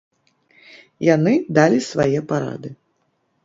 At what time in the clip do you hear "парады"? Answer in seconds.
2.35-2.69